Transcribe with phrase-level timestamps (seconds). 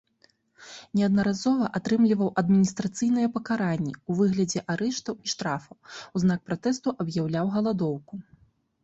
[0.99, 5.75] Неаднаразова атрымліваў адміністрацыйныя пакаранні ў выглядзе арыштаў і штрафаў,
[6.17, 8.13] у знак пратэсту аб'яўляў галадоўку.